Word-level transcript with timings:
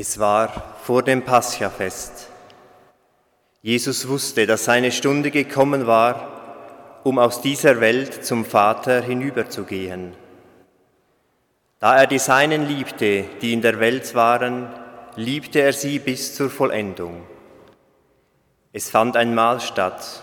Es 0.00 0.20
war 0.20 0.76
vor 0.84 1.02
dem 1.02 1.24
Paschafest. 1.24 2.28
Jesus 3.62 4.06
wusste, 4.06 4.46
dass 4.46 4.64
seine 4.64 4.92
Stunde 4.92 5.32
gekommen 5.32 5.88
war, 5.88 7.00
um 7.02 7.18
aus 7.18 7.42
dieser 7.42 7.80
Welt 7.80 8.24
zum 8.24 8.44
Vater 8.44 9.00
hinüberzugehen. 9.00 10.12
Da 11.80 11.96
er 11.96 12.06
die 12.06 12.20
Seinen 12.20 12.68
liebte, 12.68 13.24
die 13.42 13.52
in 13.52 13.60
der 13.60 13.80
Welt 13.80 14.14
waren, 14.14 14.68
liebte 15.16 15.62
er 15.62 15.72
sie 15.72 15.98
bis 15.98 16.36
zur 16.36 16.48
Vollendung. 16.48 17.26
Es 18.72 18.90
fand 18.90 19.16
ein 19.16 19.34
Mahl 19.34 19.58
statt, 19.58 20.22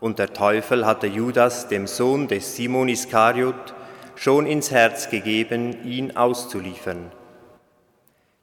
und 0.00 0.18
der 0.18 0.34
Teufel 0.34 0.84
hatte 0.84 1.06
Judas, 1.06 1.68
dem 1.68 1.86
Sohn 1.86 2.28
des 2.28 2.56
Simon 2.56 2.90
Iskariot, 2.90 3.72
schon 4.16 4.44
ins 4.44 4.70
Herz 4.70 5.08
gegeben, 5.08 5.82
ihn 5.86 6.14
auszuliefern. 6.14 7.10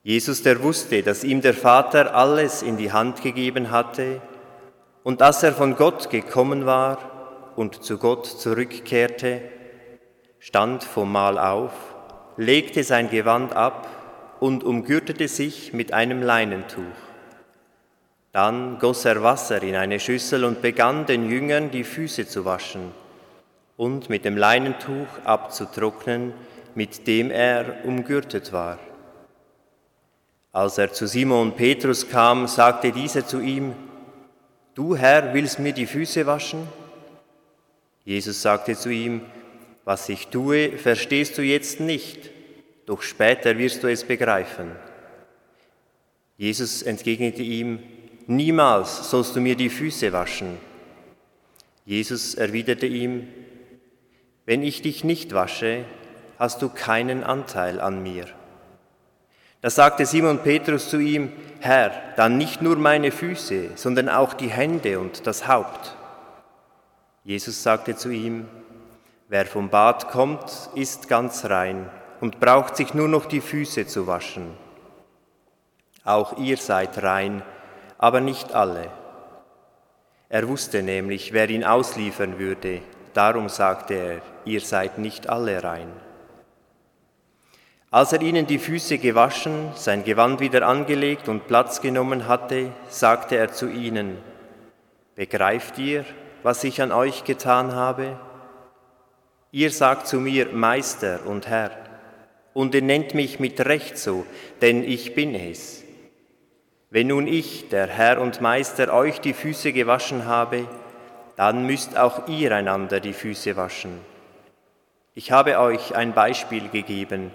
Jesus, 0.03 0.41
der 0.41 0.63
wusste, 0.63 1.03
dass 1.03 1.23
ihm 1.23 1.41
der 1.41 1.53
Vater 1.53 2.15
alles 2.15 2.63
in 2.63 2.75
die 2.75 2.91
Hand 2.91 3.21
gegeben 3.21 3.69
hatte 3.69 4.19
und 5.03 5.21
dass 5.21 5.43
er 5.43 5.53
von 5.53 5.75
Gott 5.75 6.09
gekommen 6.09 6.65
war 6.65 7.53
und 7.55 7.83
zu 7.83 7.99
Gott 7.99 8.25
zurückkehrte, 8.25 9.41
stand 10.39 10.83
vom 10.83 11.11
Mahl 11.11 11.37
auf, 11.37 11.73
legte 12.35 12.83
sein 12.83 13.11
Gewand 13.11 13.55
ab 13.55 13.87
und 14.39 14.63
umgürtete 14.63 15.27
sich 15.27 15.71
mit 15.71 15.93
einem 15.93 16.23
Leinentuch. 16.23 16.81
Dann 18.31 18.79
goss 18.79 19.05
er 19.05 19.21
Wasser 19.21 19.61
in 19.61 19.75
eine 19.75 19.99
Schüssel 19.99 20.45
und 20.45 20.63
begann 20.63 21.05
den 21.05 21.29
Jüngern 21.29 21.69
die 21.69 21.83
Füße 21.83 22.27
zu 22.27 22.43
waschen 22.43 22.91
und 23.77 24.09
mit 24.09 24.25
dem 24.25 24.35
Leinentuch 24.35 25.07
abzutrocknen, 25.25 26.33
mit 26.73 27.05
dem 27.05 27.29
er 27.29 27.85
umgürtet 27.85 28.51
war. 28.51 28.79
Als 30.53 30.77
er 30.77 30.91
zu 30.91 31.07
Simon 31.07 31.55
Petrus 31.55 32.09
kam, 32.09 32.45
sagte 32.45 32.91
dieser 32.91 33.25
zu 33.25 33.39
ihm, 33.39 33.73
Du 34.75 34.95
Herr 34.95 35.33
willst 35.33 35.59
mir 35.59 35.71
die 35.71 35.85
Füße 35.85 36.25
waschen? 36.25 36.67
Jesus 38.03 38.41
sagte 38.41 38.75
zu 38.75 38.89
ihm, 38.89 39.21
Was 39.85 40.09
ich 40.09 40.27
tue, 40.27 40.77
verstehst 40.77 41.37
du 41.37 41.41
jetzt 41.41 41.79
nicht, 41.79 42.31
doch 42.85 43.01
später 43.01 43.57
wirst 43.57 43.83
du 43.83 43.87
es 43.87 44.03
begreifen. 44.03 44.71
Jesus 46.37 46.81
entgegnete 46.81 47.43
ihm, 47.43 47.79
Niemals 48.27 49.09
sollst 49.09 49.35
du 49.35 49.41
mir 49.41 49.55
die 49.55 49.69
Füße 49.69 50.11
waschen. 50.11 50.57
Jesus 51.85 52.35
erwiderte 52.35 52.87
ihm, 52.87 53.27
Wenn 54.45 54.63
ich 54.63 54.81
dich 54.81 55.05
nicht 55.05 55.33
wasche, 55.33 55.85
hast 56.37 56.61
du 56.61 56.67
keinen 56.67 57.23
Anteil 57.23 57.79
an 57.79 58.03
mir. 58.03 58.27
Da 59.61 59.69
sagte 59.69 60.05
Simon 60.05 60.39
Petrus 60.39 60.89
zu 60.89 60.99
ihm, 60.99 61.31
Herr, 61.59 61.91
dann 62.15 62.37
nicht 62.37 62.63
nur 62.63 62.75
meine 62.77 63.11
Füße, 63.11 63.71
sondern 63.75 64.09
auch 64.09 64.33
die 64.33 64.49
Hände 64.49 64.99
und 64.99 65.27
das 65.27 65.47
Haupt. 65.47 65.95
Jesus 67.23 67.61
sagte 67.61 67.95
zu 67.95 68.09
ihm, 68.09 68.47
Wer 69.29 69.45
vom 69.45 69.69
Bad 69.69 70.09
kommt, 70.09 70.69
ist 70.75 71.07
ganz 71.07 71.45
rein 71.45 71.89
und 72.19 72.41
braucht 72.41 72.75
sich 72.75 72.93
nur 72.93 73.07
noch 73.07 73.25
die 73.25 73.39
Füße 73.39 73.87
zu 73.87 74.05
waschen. 74.05 74.57
Auch 76.03 76.37
ihr 76.37 76.57
seid 76.57 77.01
rein, 77.01 77.41
aber 77.97 78.19
nicht 78.19 78.53
alle. 78.53 78.89
Er 80.27 80.49
wusste 80.49 80.83
nämlich, 80.83 81.31
wer 81.31 81.49
ihn 81.49 81.63
ausliefern 81.63 82.39
würde, 82.39 82.81
darum 83.13 83.47
sagte 83.47 83.93
er, 83.93 84.21
ihr 84.43 84.59
seid 84.59 84.97
nicht 84.97 85.29
alle 85.29 85.63
rein. 85.63 85.91
Als 87.93 88.13
er 88.13 88.21
ihnen 88.21 88.47
die 88.47 88.57
Füße 88.57 88.99
gewaschen, 88.99 89.71
sein 89.75 90.05
Gewand 90.05 90.39
wieder 90.39 90.65
angelegt 90.65 91.27
und 91.27 91.45
Platz 91.45 91.81
genommen 91.81 92.25
hatte, 92.25 92.71
sagte 92.87 93.35
er 93.35 93.51
zu 93.51 93.67
ihnen, 93.67 94.17
Begreift 95.15 95.77
ihr, 95.77 96.05
was 96.41 96.63
ich 96.63 96.81
an 96.81 96.93
euch 96.93 97.25
getan 97.25 97.75
habe? 97.75 98.17
Ihr 99.51 99.71
sagt 99.71 100.07
zu 100.07 100.21
mir 100.21 100.53
Meister 100.53 101.19
und 101.25 101.49
Herr, 101.49 101.71
und 102.53 102.73
ihr 102.73 102.81
nennt 102.81 103.13
mich 103.13 103.41
mit 103.41 103.59
Recht 103.65 103.97
so, 103.97 104.25
denn 104.61 104.85
ich 104.85 105.13
bin 105.13 105.35
es. 105.35 105.83
Wenn 106.89 107.07
nun 107.07 107.27
ich, 107.27 107.67
der 107.67 107.87
Herr 107.87 108.21
und 108.21 108.39
Meister, 108.39 108.93
euch 108.93 109.19
die 109.19 109.33
Füße 109.33 109.73
gewaschen 109.73 110.25
habe, 110.25 110.65
dann 111.35 111.65
müsst 111.65 111.97
auch 111.97 112.29
ihr 112.29 112.55
einander 112.55 113.01
die 113.01 113.11
Füße 113.11 113.57
waschen. 113.57 113.99
Ich 115.13 115.33
habe 115.33 115.59
euch 115.59 115.93
ein 115.93 116.13
Beispiel 116.13 116.69
gegeben, 116.69 117.31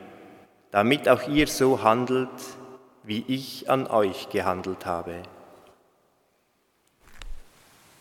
damit 0.76 1.08
auch 1.08 1.26
ihr 1.26 1.46
so 1.46 1.82
handelt, 1.82 2.28
wie 3.02 3.24
ich 3.28 3.70
an 3.70 3.86
euch 3.86 4.28
gehandelt 4.28 4.84
habe. 4.84 5.22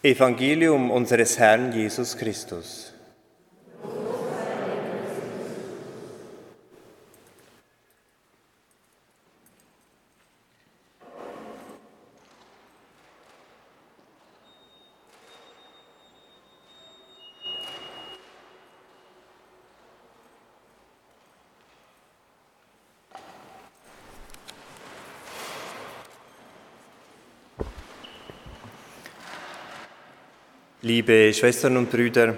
Evangelium 0.03 0.91
unseres 0.91 1.39
Herrn 1.39 1.71
Jesus 1.71 2.17
Christus. 2.17 2.93
Liebe 30.85 31.33
Schwestern 31.33 31.77
und 31.77 31.89
Brüder, 31.89 32.37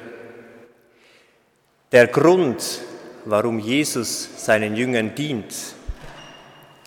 der 1.92 2.08
Grund, 2.08 2.80
warum 3.26 3.60
Jesus 3.60 4.30
seinen 4.38 4.74
Jüngern 4.74 5.14
dient, 5.16 5.54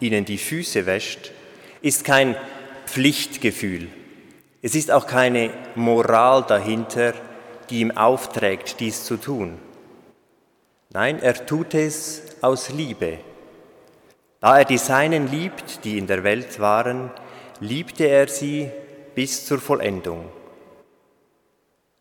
ihnen 0.01 0.25
die 0.25 0.39
Füße 0.39 0.87
wäscht, 0.87 1.33
ist 1.83 2.03
kein 2.03 2.35
Pflichtgefühl. 2.87 3.89
Es 4.63 4.75
ist 4.75 4.91
auch 4.91 5.07
keine 5.07 5.51
Moral 5.75 6.47
dahinter, 6.49 7.13
die 7.69 7.81
ihm 7.81 7.91
aufträgt, 7.91 8.81
dies 8.81 9.05
zu 9.05 9.19
tun. 9.19 9.59
Nein, 10.95 11.19
er 11.21 11.45
tut 11.45 11.75
es 11.75 12.23
aus 12.41 12.71
Liebe. 12.71 13.19
Da 14.41 14.61
er 14.61 14.65
die 14.65 14.79
Seinen 14.79 15.31
liebt, 15.31 15.85
die 15.85 15.99
in 15.99 16.07
der 16.07 16.25
Welt 16.25 16.59
waren, 16.59 17.11
liebte 17.61 18.07
er 18.07 18.29
sie 18.29 18.71
bis 19.15 19.45
zur 19.45 19.59
Vollendung. 19.59 20.40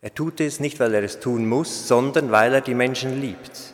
Er 0.01 0.13
tut 0.13 0.39
es 0.39 0.59
nicht, 0.59 0.79
weil 0.79 0.93
er 0.93 1.03
es 1.03 1.19
tun 1.19 1.47
muss, 1.47 1.87
sondern 1.87 2.31
weil 2.31 2.53
er 2.53 2.61
die 2.61 2.73
Menschen 2.73 3.19
liebt. 3.19 3.73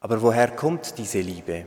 Aber 0.00 0.22
woher 0.22 0.48
kommt 0.48 0.98
diese 0.98 1.20
Liebe? 1.20 1.66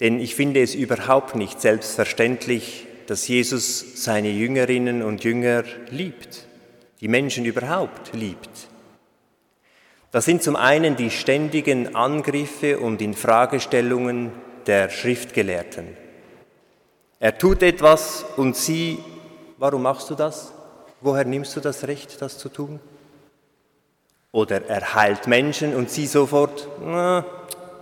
Denn 0.00 0.18
ich 0.18 0.34
finde 0.34 0.60
es 0.60 0.74
überhaupt 0.74 1.36
nicht 1.36 1.60
selbstverständlich, 1.60 2.86
dass 3.06 3.28
Jesus 3.28 4.02
seine 4.02 4.30
Jüngerinnen 4.30 5.02
und 5.02 5.22
Jünger 5.22 5.62
liebt, 5.90 6.46
die 7.00 7.08
Menschen 7.08 7.44
überhaupt 7.44 8.12
liebt. 8.14 8.68
Das 10.10 10.24
sind 10.24 10.42
zum 10.42 10.56
einen 10.56 10.96
die 10.96 11.10
ständigen 11.10 11.94
Angriffe 11.94 12.78
und 12.80 13.02
Infragestellungen 13.02 14.32
der 14.66 14.90
Schriftgelehrten. 14.90 15.96
Er 17.20 17.38
tut 17.38 17.62
etwas 17.62 18.24
und 18.36 18.56
sie, 18.56 18.98
warum 19.58 19.82
machst 19.82 20.10
du 20.10 20.14
das? 20.14 20.53
Woher 21.04 21.26
nimmst 21.26 21.54
du 21.54 21.60
das 21.60 21.86
Recht, 21.86 22.22
das 22.22 22.38
zu 22.38 22.48
tun? 22.48 22.80
Oder 24.32 24.64
er 24.64 24.94
heilt 24.94 25.26
Menschen 25.26 25.76
und 25.76 25.90
sie 25.90 26.06
sofort, 26.06 26.66
na, 26.82 27.26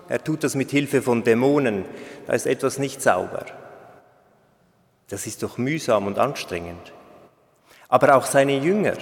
er 0.09 0.25
tut 0.25 0.43
das 0.43 0.57
mit 0.57 0.73
Hilfe 0.73 1.03
von 1.03 1.23
Dämonen, 1.23 1.85
da 2.27 2.33
ist 2.33 2.47
etwas 2.47 2.81
nicht 2.81 3.01
sauber. 3.01 3.47
Das 5.09 5.29
ist 5.29 5.45
doch 5.45 5.57
mühsam 5.57 6.09
und 6.09 6.19
anstrengend. 6.19 6.93
Aber 7.89 8.17
auch 8.17 8.27
seine 8.27 8.59
Jünger. 8.59 8.95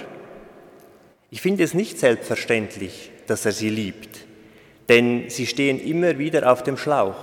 Ich 1.31 1.41
finde 1.41 1.63
es 1.63 1.73
nicht 1.73 1.97
selbstverständlich, 1.97 3.11
dass 3.25 3.43
er 3.47 3.53
sie 3.53 3.69
liebt, 3.69 4.19
denn 4.87 5.31
sie 5.31 5.47
stehen 5.47 5.79
immer 5.79 6.19
wieder 6.19 6.51
auf 6.51 6.61
dem 6.61 6.77
Schlauch. 6.77 7.17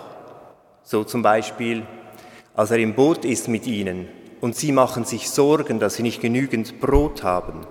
So 0.83 1.05
zum 1.05 1.23
Beispiel, 1.23 1.87
als 2.57 2.73
er 2.73 2.79
im 2.79 2.97
Boot 2.97 3.25
ist 3.25 3.47
mit 3.47 3.69
ihnen 3.69 4.09
und 4.41 4.57
sie 4.57 4.73
machen 4.73 5.05
sich 5.05 5.31
Sorgen, 5.31 5.79
dass 5.79 5.95
sie 5.95 6.03
nicht 6.03 6.21
genügend 6.21 6.81
Brot 6.81 7.23
haben. 7.23 7.67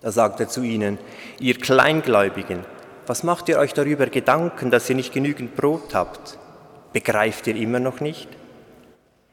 Da 0.00 0.12
sagt 0.12 0.40
er 0.40 0.48
zu 0.48 0.62
ihnen, 0.62 0.98
ihr 1.40 1.54
Kleingläubigen, 1.54 2.64
was 3.06 3.22
macht 3.22 3.48
ihr 3.48 3.58
euch 3.58 3.72
darüber 3.72 4.06
Gedanken, 4.06 4.70
dass 4.70 4.88
ihr 4.88 4.96
nicht 4.96 5.12
genügend 5.12 5.56
Brot 5.56 5.94
habt? 5.94 6.38
Begreift 6.92 7.46
ihr 7.46 7.56
immer 7.56 7.80
noch 7.80 8.00
nicht? 8.00 8.28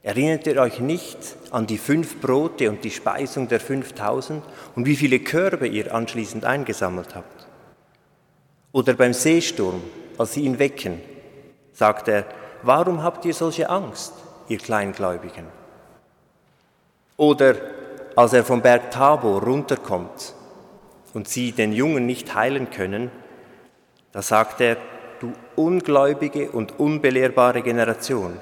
Erinnert 0.01 0.48
ihr 0.48 0.62
euch 0.62 0.80
nicht 0.80 1.18
an 1.51 1.68
die 1.68 1.77
fünf 1.77 2.22
Brote 2.22 2.69
und 2.69 2.83
die 2.83 2.92
Speisung 2.92 3.48
der 3.48 3.60
5000 3.60 4.44
und 4.75 4.86
wie 4.86 4.95
viele 4.95 5.19
Körbe 5.19 5.68
ihr 5.68 5.94
anschließend 5.94 6.45
eingesammelt 6.45 7.16
habt? 7.16 7.48
Oder 8.71 8.94
beim 8.94 9.13
Seesturm, 9.13 9.81
als 10.18 10.33
sie 10.33 10.42
ihn 10.42 10.60
wecken, 10.60 11.01
sagt 11.74 12.07
er, 12.07 12.25
warum 12.62 13.04
habt 13.04 13.25
ihr 13.25 13.33
solche 13.33 13.69
Angst, 13.69 14.13
ihr 14.48 14.57
Kleingläubigen? 14.57 15.64
Oder 17.17 17.56
als 18.15 18.33
er 18.33 18.44
vom 18.44 18.62
Berg 18.62 18.91
Tabor 18.91 19.44
runterkommt 19.44 20.33
und 21.13 21.27
sie 21.27 21.51
den 21.51 21.73
Jungen 21.73 22.06
nicht 22.06 22.35
heilen 22.35 22.69
können, 22.69 23.12
da 24.12 24.21
sagt 24.21 24.62
er, 24.62 24.77
du 25.19 25.33
ungläubige 25.56 26.51
und 26.51 26.79
unbelehrbare 26.79 27.62
Generation, 27.62 28.38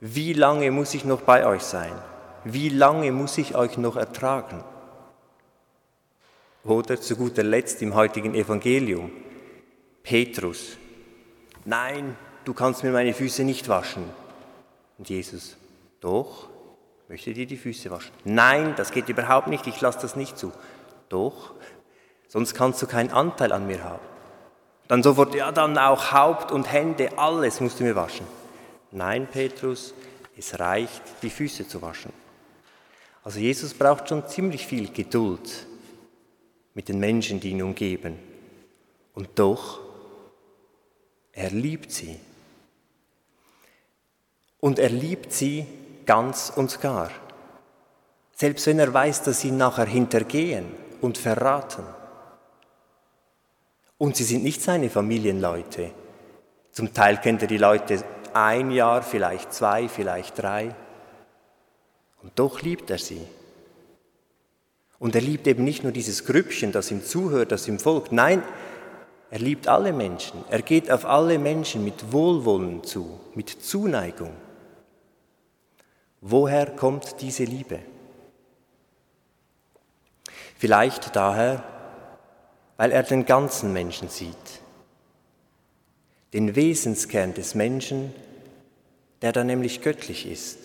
wie 0.00 0.32
lange 0.32 0.70
muss 0.70 0.94
ich 0.94 1.04
noch 1.04 1.22
bei 1.22 1.46
euch 1.46 1.62
sein? 1.62 1.92
Wie 2.44 2.68
lange 2.68 3.10
muss 3.10 3.38
ich 3.38 3.54
euch 3.56 3.78
noch 3.78 3.96
ertragen? 3.96 4.62
Oder 6.64 7.00
zu 7.00 7.16
guter 7.16 7.42
Letzt 7.42 7.82
im 7.82 7.94
heutigen 7.94 8.34
Evangelium, 8.34 9.10
Petrus, 10.02 10.76
nein, 11.64 12.16
du 12.44 12.52
kannst 12.52 12.84
mir 12.84 12.90
meine 12.90 13.14
Füße 13.14 13.44
nicht 13.44 13.68
waschen. 13.68 14.04
Und 14.98 15.08
Jesus, 15.08 15.56
doch, 16.00 16.48
möchte 17.08 17.32
dir 17.32 17.46
die 17.46 17.56
Füße 17.56 17.90
waschen. 17.90 18.12
Nein, 18.24 18.74
das 18.76 18.90
geht 18.90 19.08
überhaupt 19.08 19.48
nicht, 19.48 19.66
ich 19.66 19.80
lasse 19.80 20.00
das 20.00 20.16
nicht 20.16 20.38
zu. 20.38 20.52
Doch, 21.08 21.54
sonst 22.28 22.54
kannst 22.54 22.80
du 22.82 22.86
keinen 22.86 23.10
Anteil 23.10 23.52
an 23.52 23.66
mir 23.66 23.82
haben. 23.84 24.02
Dann 24.88 25.02
sofort, 25.02 25.34
ja, 25.34 25.50
dann 25.52 25.78
auch 25.78 26.12
Haupt 26.12 26.52
und 26.52 26.70
Hände, 26.70 27.18
alles 27.18 27.60
musst 27.60 27.80
du 27.80 27.84
mir 27.84 27.96
waschen. 27.96 28.26
Nein, 28.90 29.26
Petrus, 29.26 29.94
es 30.36 30.58
reicht, 30.58 31.02
die 31.22 31.30
Füße 31.30 31.66
zu 31.66 31.80
waschen. 31.80 32.12
Also 33.22 33.38
Jesus 33.38 33.72
braucht 33.72 34.08
schon 34.08 34.26
ziemlich 34.28 34.66
viel 34.66 34.92
Geduld 34.92 35.66
mit 36.74 36.88
den 36.88 36.98
Menschen, 36.98 37.40
die 37.40 37.50
ihn 37.50 37.62
umgeben. 37.62 38.18
Und 39.14 39.30
doch, 39.36 39.80
er 41.32 41.50
liebt 41.50 41.90
sie. 41.90 42.18
Und 44.60 44.78
er 44.78 44.90
liebt 44.90 45.32
sie 45.32 45.66
ganz 46.06 46.52
und 46.54 46.80
gar. 46.80 47.10
Selbst 48.34 48.66
wenn 48.66 48.78
er 48.78 48.92
weiß, 48.92 49.22
dass 49.22 49.40
sie 49.40 49.48
ihn 49.48 49.56
nachher 49.56 49.86
hintergehen 49.86 50.66
und 51.00 51.18
verraten. 51.18 51.84
Und 53.98 54.16
sie 54.16 54.24
sind 54.24 54.42
nicht 54.42 54.60
seine 54.60 54.90
Familienleute. 54.90 55.92
Zum 56.72 56.92
Teil 56.92 57.18
kennt 57.18 57.42
er 57.42 57.48
die 57.48 57.58
Leute 57.58 58.02
ein 58.32 58.70
Jahr, 58.70 59.02
vielleicht 59.02 59.52
zwei, 59.52 59.88
vielleicht 59.88 60.42
drei. 60.42 60.74
Und 62.22 62.32
doch 62.36 62.62
liebt 62.62 62.90
er 62.90 62.98
sie. 62.98 63.20
Und 64.98 65.14
er 65.14 65.20
liebt 65.20 65.46
eben 65.46 65.64
nicht 65.64 65.82
nur 65.82 65.92
dieses 65.92 66.24
Grüppchen, 66.24 66.72
das 66.72 66.90
ihm 66.90 67.04
zuhört, 67.04 67.52
das 67.52 67.68
ihm 67.68 67.78
folgt. 67.78 68.10
Nein, 68.10 68.42
er 69.30 69.38
liebt 69.38 69.68
alle 69.68 69.92
Menschen. 69.92 70.44
Er 70.50 70.62
geht 70.62 70.90
auf 70.90 71.04
alle 71.04 71.38
Menschen 71.38 71.84
mit 71.84 72.12
Wohlwollen 72.12 72.82
zu, 72.84 73.20
mit 73.34 73.50
Zuneigung. 73.50 74.32
Woher 76.26 76.64
kommt 76.64 77.20
diese 77.20 77.44
Liebe? 77.44 77.80
Vielleicht 80.56 81.14
daher, 81.14 81.62
weil 82.78 82.92
er 82.92 83.02
den 83.02 83.26
ganzen 83.26 83.74
Menschen 83.74 84.08
sieht, 84.08 84.62
den 86.32 86.56
Wesenskern 86.56 87.34
des 87.34 87.54
Menschen, 87.54 88.14
der 89.20 89.32
da 89.32 89.44
nämlich 89.44 89.82
göttlich 89.82 90.24
ist. 90.26 90.60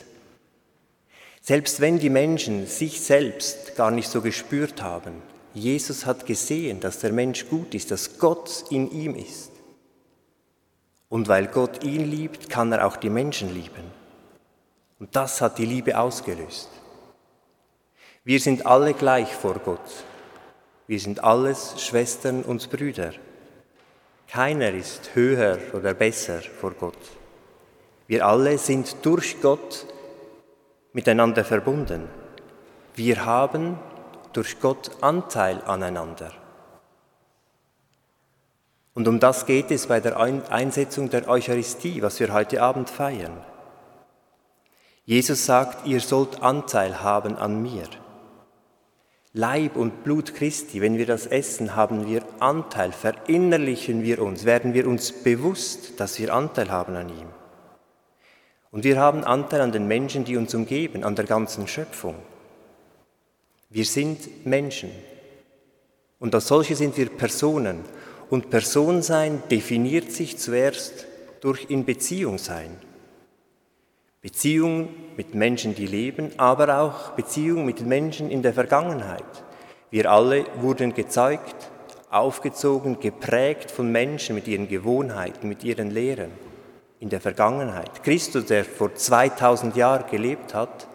Selbst 1.42 1.82
wenn 1.82 2.00
die 2.00 2.10
Menschen 2.10 2.66
sich 2.66 3.02
selbst 3.02 3.76
gar 3.76 3.92
nicht 3.92 4.08
so 4.08 4.22
gespürt 4.22 4.82
haben, 4.82 5.22
Jesus 5.54 6.06
hat 6.06 6.26
gesehen, 6.26 6.80
dass 6.80 7.00
der 7.00 7.12
Mensch 7.12 7.50
gut 7.50 7.76
ist, 7.76 7.92
dass 7.92 8.18
Gott 8.18 8.64
in 8.70 8.90
ihm 8.92 9.14
ist. 9.14 9.52
Und 11.10 11.28
weil 11.28 11.48
Gott 11.48 11.84
ihn 11.84 12.10
liebt, 12.10 12.50
kann 12.50 12.72
er 12.72 12.88
auch 12.88 12.96
die 12.96 13.10
Menschen 13.10 13.54
lieben. 13.54 13.99
Und 15.00 15.16
das 15.16 15.40
hat 15.42 15.58
die 15.58 15.66
Liebe 15.66 15.98
ausgelöst. 15.98 16.70
Wir 18.26 18.40
sind 18.40 18.66
alle 18.66 18.94
gleich 18.94 19.34
vor 19.34 19.56
Gott. 19.56 20.04
Wir 20.88 21.00
sind 21.00 21.24
alles 21.24 21.82
Schwestern 21.82 22.44
und 22.44 22.70
Brüder. 22.70 23.14
Keiner 24.28 24.72
ist 24.72 25.16
höher 25.16 25.58
oder 25.74 25.94
besser 25.94 26.42
vor 26.42 26.72
Gott. 26.72 26.98
Wir 28.08 28.26
alle 28.26 28.58
sind 28.58 28.98
durch 29.04 29.42
Gott 29.42 29.86
miteinander 30.94 31.46
verbunden. 31.46 32.10
Wir 32.96 33.26
haben 33.26 33.80
durch 34.34 34.60
Gott 34.60 34.92
Anteil 35.02 35.62
aneinander. 35.64 36.34
Und 38.94 39.08
um 39.08 39.20
das 39.20 39.46
geht 39.46 39.72
es 39.72 39.88
bei 39.88 40.00
der 40.02 40.18
Einsetzung 40.18 41.10
der 41.10 41.30
Eucharistie, 41.30 42.02
was 42.02 42.20
wir 42.20 42.34
heute 42.34 42.62
Abend 42.62 42.90
feiern. 42.90 43.38
Jesus 45.10 45.48
sagt, 45.48 45.88
ihr 45.88 46.02
sollt 46.02 46.44
Anteil 46.44 47.02
haben 47.02 47.36
an 47.36 47.64
mir. 47.64 47.88
Leib 49.34 49.76
und 49.76 50.04
Blut 50.04 50.36
Christi, 50.36 50.82
wenn 50.82 51.00
wir 51.00 51.08
das 51.08 51.26
essen, 51.26 51.76
haben 51.76 52.06
wir 52.06 52.22
Anteil, 52.40 52.92
verinnerlichen 52.92 54.04
wir 54.04 54.22
uns, 54.22 54.46
werden 54.46 54.76
wir 54.76 54.88
uns 54.88 55.12
bewusst, 55.12 56.00
dass 56.00 56.20
wir 56.20 56.32
Anteil 56.32 56.70
haben 56.70 56.96
an 56.96 57.10
ihm. 57.10 57.26
Und 58.70 58.84
wir 58.84 59.00
haben 59.00 59.24
Anteil 59.24 59.62
an 59.62 59.72
den 59.72 59.88
Menschen, 59.88 60.26
die 60.26 60.38
uns 60.38 60.54
umgeben, 60.54 61.04
an 61.04 61.16
der 61.16 61.26
ganzen 61.26 61.68
Schöpfung. 61.68 62.14
Wir 63.72 63.86
sind 63.86 64.46
Menschen. 64.46 64.92
Und 66.20 66.36
als 66.36 66.50
solche 66.50 66.76
sind 66.76 66.96
wir 66.98 67.10
Personen. 67.10 67.80
Und 68.30 68.52
Personsein 68.52 69.42
definiert 69.50 70.12
sich 70.12 70.38
zuerst 70.38 71.08
durch 71.42 71.66
in 71.72 71.84
Beziehung 71.84 72.38
sein. 72.38 72.78
Beziehung 74.22 74.90
mit 75.16 75.34
Menschen, 75.34 75.76
die 75.76 75.88
leben, 75.88 76.32
aber 76.38 76.82
auch 76.82 77.12
Beziehung 77.12 77.66
mit 77.66 77.86
Menschen 77.86 78.30
in 78.30 78.42
der 78.42 78.54
Vergangenheit. 78.54 79.24
Wir 79.92 80.12
alle 80.12 80.46
wurden 80.60 80.94
gezeugt, 80.94 81.72
aufgezogen, 82.10 83.00
geprägt 83.00 83.72
von 83.72 83.90
Menschen 83.90 84.36
mit 84.36 84.46
ihren 84.48 84.68
Gewohnheiten, 84.68 85.48
mit 85.48 85.64
ihren 85.64 85.90
Lehren 85.90 86.32
in 87.00 87.08
der 87.08 87.22
Vergangenheit. 87.22 88.04
Christus, 88.04 88.48
der 88.48 88.66
vor 88.66 88.94
2000 88.94 89.78
Jahren 89.78 90.10
gelebt 90.12 90.54
hat, 90.54 90.88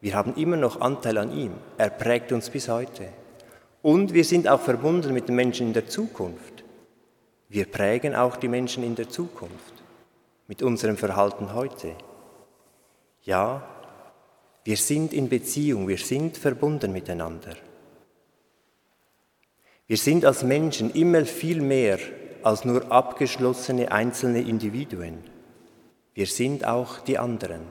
wir 0.00 0.14
haben 0.14 0.34
immer 0.36 0.56
noch 0.56 0.80
Anteil 0.80 1.18
an 1.18 1.32
ihm. 1.36 1.54
Er 1.78 1.90
prägt 1.90 2.30
uns 2.30 2.48
bis 2.48 2.68
heute. 2.68 3.08
Und 3.82 4.14
wir 4.14 4.24
sind 4.24 4.46
auch 4.46 4.60
verbunden 4.60 5.12
mit 5.12 5.28
den 5.28 5.34
Menschen 5.34 5.68
in 5.68 5.72
der 5.72 5.88
Zukunft. 5.88 6.64
Wir 7.48 7.64
prägen 7.64 8.14
auch 8.14 8.36
die 8.36 8.48
Menschen 8.48 8.84
in 8.84 8.94
der 8.94 9.08
Zukunft 9.08 9.74
mit 10.46 10.62
unserem 10.62 10.96
Verhalten 10.96 11.54
heute. 11.54 11.96
Ja, 13.22 13.62
wir 14.64 14.76
sind 14.76 15.12
in 15.12 15.28
Beziehung, 15.28 15.88
wir 15.88 15.98
sind 15.98 16.36
verbunden 16.36 16.92
miteinander. 16.92 17.56
Wir 19.86 19.96
sind 19.96 20.24
als 20.24 20.42
Menschen 20.42 20.92
immer 20.92 21.24
viel 21.24 21.60
mehr 21.60 21.98
als 22.42 22.64
nur 22.64 22.90
abgeschlossene 22.90 23.90
einzelne 23.90 24.40
Individuen. 24.40 25.18
Wir 26.14 26.26
sind 26.26 26.64
auch 26.64 27.00
die 27.00 27.18
anderen. 27.18 27.62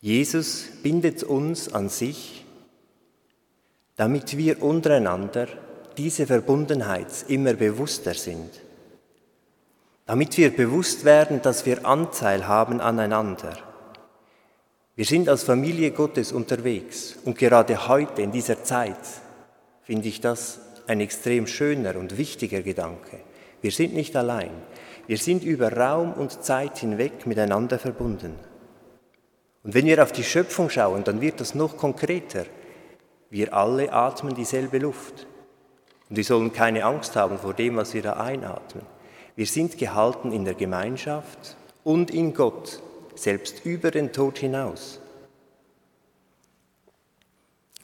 Jesus 0.00 0.66
bindet 0.82 1.22
uns 1.22 1.72
an 1.72 1.88
sich, 1.88 2.44
damit 3.96 4.36
wir 4.36 4.62
untereinander 4.62 5.46
diese 5.96 6.26
Verbundenheit 6.26 7.24
immer 7.28 7.54
bewusster 7.54 8.14
sind, 8.14 8.50
damit 10.06 10.36
wir 10.36 10.54
bewusst 10.54 11.04
werden, 11.04 11.40
dass 11.42 11.64
wir 11.66 11.86
Anteil 11.86 12.46
haben 12.46 12.80
aneinander. 12.80 13.56
Wir 14.96 15.04
sind 15.04 15.28
als 15.28 15.44
Familie 15.44 15.90
Gottes 15.90 16.30
unterwegs 16.30 17.16
und 17.24 17.38
gerade 17.38 17.88
heute 17.88 18.22
in 18.22 18.30
dieser 18.30 18.62
Zeit 18.62 18.98
finde 19.82 20.08
ich 20.08 20.20
das 20.20 20.60
ein 20.86 21.00
extrem 21.00 21.46
schöner 21.46 21.96
und 21.96 22.18
wichtiger 22.18 22.62
Gedanke. 22.62 23.20
Wir 23.60 23.72
sind 23.72 23.94
nicht 23.94 24.14
allein. 24.14 24.50
Wir 25.06 25.18
sind 25.18 25.42
über 25.42 25.72
Raum 25.72 26.12
und 26.12 26.44
Zeit 26.44 26.78
hinweg 26.78 27.26
miteinander 27.26 27.78
verbunden. 27.78 28.34
Und 29.62 29.74
wenn 29.74 29.86
wir 29.86 30.02
auf 30.02 30.12
die 30.12 30.22
Schöpfung 30.22 30.68
schauen, 30.68 31.04
dann 31.04 31.22
wird 31.22 31.40
das 31.40 31.54
noch 31.54 31.76
konkreter. 31.76 32.44
Wir 33.30 33.54
alle 33.54 33.92
atmen 33.92 34.34
dieselbe 34.34 34.78
Luft. 34.78 35.26
Und 36.08 36.16
wir 36.16 36.24
sollen 36.24 36.52
keine 36.52 36.84
Angst 36.84 37.16
haben 37.16 37.38
vor 37.38 37.54
dem, 37.54 37.76
was 37.76 37.94
wir 37.94 38.02
da 38.02 38.12
einatmen. 38.14 38.93
Wir 39.36 39.46
sind 39.46 39.78
gehalten 39.78 40.30
in 40.30 40.44
der 40.44 40.54
Gemeinschaft 40.54 41.56
und 41.82 42.10
in 42.12 42.34
Gott, 42.34 42.80
selbst 43.16 43.64
über 43.64 43.90
den 43.90 44.12
Tod 44.12 44.38
hinaus. 44.38 45.00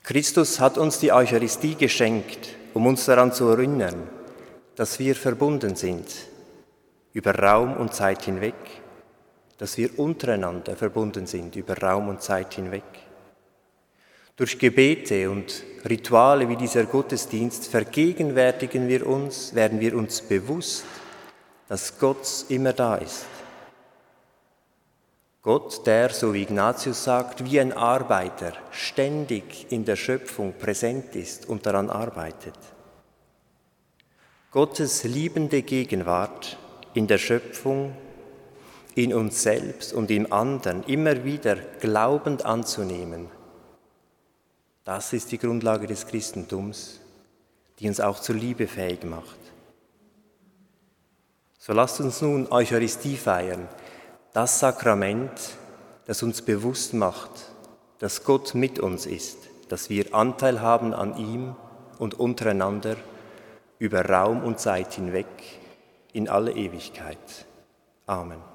Christus 0.04 0.60
hat 0.60 0.78
uns 0.78 0.98
die 0.98 1.12
Eucharistie 1.12 1.74
geschenkt, 1.74 2.56
um 2.74 2.86
uns 2.86 3.04
daran 3.04 3.32
zu 3.32 3.48
erinnern, 3.48 4.08
dass 4.76 4.98
wir 4.98 5.14
verbunden 5.14 5.76
sind 5.76 6.06
über 7.12 7.34
Raum 7.34 7.76
und 7.76 7.94
Zeit 7.94 8.22
hinweg, 8.22 8.54
dass 9.58 9.76
wir 9.76 9.98
untereinander 9.98 10.76
verbunden 10.76 11.26
sind 11.26 11.56
über 11.56 11.76
Raum 11.78 12.08
und 12.08 12.22
Zeit 12.22 12.54
hinweg. 12.54 12.84
Durch 14.36 14.58
Gebete 14.58 15.28
und 15.28 15.64
Rituale 15.88 16.48
wie 16.48 16.56
dieser 16.56 16.84
Gottesdienst 16.84 17.66
vergegenwärtigen 17.66 18.88
wir 18.88 19.06
uns, 19.06 19.54
werden 19.54 19.80
wir 19.80 19.94
uns 19.94 20.22
bewusst, 20.22 20.84
dass 21.70 22.00
Gott 22.00 22.46
immer 22.48 22.72
da 22.72 22.96
ist. 22.96 23.26
Gott, 25.40 25.86
der, 25.86 26.10
so 26.10 26.34
wie 26.34 26.42
Ignatius 26.42 27.04
sagt, 27.04 27.44
wie 27.44 27.60
ein 27.60 27.72
Arbeiter 27.72 28.54
ständig 28.72 29.70
in 29.70 29.84
der 29.84 29.94
Schöpfung 29.94 30.52
präsent 30.58 31.14
ist 31.14 31.48
und 31.48 31.66
daran 31.66 31.88
arbeitet. 31.88 32.58
Gottes 34.50 35.04
liebende 35.04 35.62
Gegenwart 35.62 36.58
in 36.92 37.06
der 37.06 37.18
Schöpfung, 37.18 37.94
in 38.96 39.14
uns 39.14 39.40
selbst 39.40 39.92
und 39.92 40.10
im 40.10 40.32
anderen 40.32 40.82
immer 40.88 41.22
wieder 41.22 41.54
glaubend 41.54 42.44
anzunehmen, 42.44 43.28
das 44.82 45.12
ist 45.12 45.30
die 45.30 45.38
Grundlage 45.38 45.86
des 45.86 46.08
Christentums, 46.08 46.98
die 47.78 47.86
uns 47.86 48.00
auch 48.00 48.18
zur 48.18 48.34
Liebe 48.34 48.66
fähig 48.66 49.04
macht. 49.04 49.49
So 51.62 51.74
lasst 51.74 52.00
uns 52.00 52.22
nun 52.22 52.50
Eucharistie 52.50 53.18
feiern, 53.18 53.68
das 54.32 54.60
Sakrament, 54.60 55.30
das 56.06 56.22
uns 56.22 56.40
bewusst 56.40 56.94
macht, 56.94 57.30
dass 57.98 58.24
Gott 58.24 58.54
mit 58.54 58.78
uns 58.78 59.04
ist, 59.04 59.36
dass 59.68 59.90
wir 59.90 60.14
Anteil 60.14 60.62
haben 60.62 60.94
an 60.94 61.18
ihm 61.18 61.54
und 61.98 62.18
untereinander 62.18 62.96
über 63.78 64.06
Raum 64.06 64.42
und 64.42 64.58
Zeit 64.58 64.94
hinweg 64.94 65.26
in 66.14 66.30
alle 66.30 66.52
Ewigkeit. 66.52 67.18
Amen. 68.06 68.49